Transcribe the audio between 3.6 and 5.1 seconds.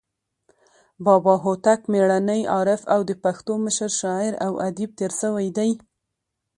مشر شاعر او ادیب